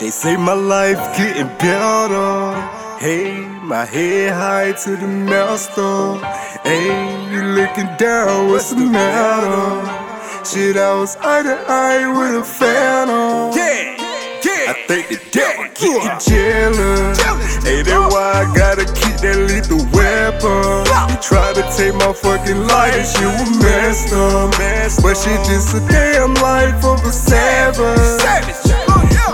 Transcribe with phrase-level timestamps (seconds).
[0.00, 2.54] They say my life getting better.
[2.98, 6.18] Hey, my head high to the master.
[6.62, 6.88] Hey,
[7.30, 10.00] you looking down, what's the matter?
[10.44, 13.56] Shit, I was eye to eye with a phantom.
[13.56, 13.96] Yeah,
[14.44, 14.72] yeah.
[14.72, 17.18] I think the devil getting jealous.
[17.62, 20.09] Hey, that's why I gotta keep that lead the way.
[20.30, 24.54] You try to take my fucking life, and she was messed up.
[25.02, 27.98] But she just a damn life of a savage.
[28.22, 28.54] Savage.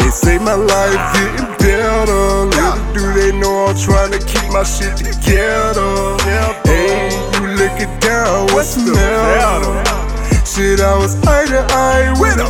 [0.00, 2.48] They say my life getting better.
[2.48, 6.16] Little do they know I'm trying to keep my shit together.
[6.64, 9.84] Hey, you looking down, what's the matter?
[10.46, 12.48] Shit, I was eye to eye with a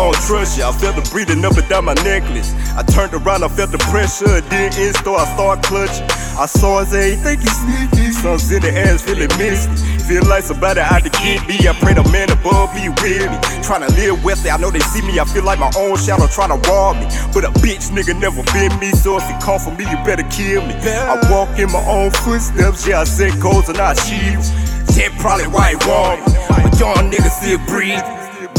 [0.00, 0.64] won't trust you.
[0.64, 2.54] I felt the breathing up and down my necklace.
[2.72, 4.40] I turned around, I felt the pressure.
[4.40, 6.08] It didn't install, I start clutching.
[6.40, 8.12] I saw his ass, think he's sneaky.
[8.12, 9.76] Sun's in the ass, feeling misty.
[10.08, 11.60] Feel like somebody out to get me.
[11.68, 13.38] I pray the man above me with me.
[13.60, 15.20] Tryna live with it, I know they see me.
[15.20, 17.06] I feel like my own shadow tryna rob me.
[17.34, 20.24] But a bitch nigga never been me, so if you call for me, you better
[20.32, 20.74] kill me.
[20.80, 24.40] I walk in my own footsteps, yeah, I set goals and I achieve.
[24.96, 26.32] That probably why me.
[26.48, 28.02] But young niggas still breathe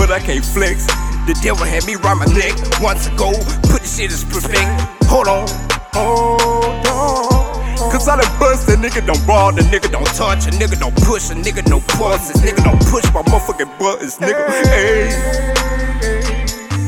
[0.02, 0.88] but I can't flex.
[1.28, 3.32] The devil had me round my neck once ago.
[3.70, 4.88] Put the shit in perspective.
[5.08, 5.48] Hold on,
[5.94, 7.92] hold on.
[7.92, 10.96] Cause I done bust a nigga don't ball, the nigga don't touch, a nigga don't
[11.04, 14.48] push, a nigga no pulses, nigga don't push my motherfucking buttons, nigga.
[14.66, 15.10] Hey,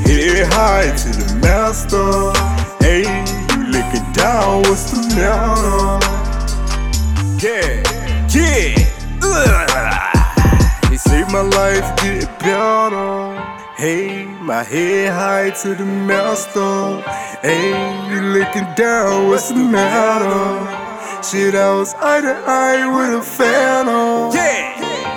[0.06, 2.34] Head high to the master.
[2.84, 3.04] Hey,
[3.54, 6.00] you looking down, what's the matter?
[7.46, 7.84] yeah,
[8.34, 8.90] yeah.
[10.90, 13.33] They say my life get better.
[13.76, 17.02] Hey, my head high to the master.
[17.42, 17.74] Hey,
[18.08, 21.24] you looking down, what's the matter?
[21.24, 24.32] Shit, I was eye to eye with a phantom.
[24.36, 24.73] Yeah,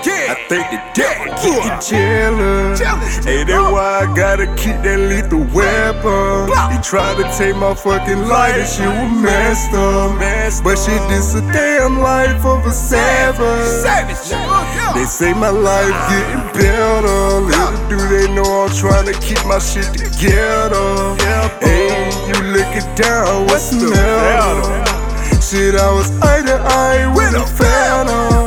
[0.07, 0.33] yeah.
[0.33, 2.79] I think the devil get you jealous.
[3.25, 3.73] Hey, that's oh.
[3.73, 6.47] why I gotta keep that lethal weapon.
[6.71, 10.15] He tried to take my fucking life, and she was messed up.
[10.63, 13.67] But she just a damn life of a savage.
[13.83, 14.17] Savage.
[14.33, 17.41] Oh, they say my life getting better.
[17.43, 21.17] Little do they know I'm trying to keep my shit together.
[21.61, 21.91] Hey,
[22.29, 24.87] you looking down, what's the matter?
[25.41, 28.46] Shit, I was eye to eye with a phantom.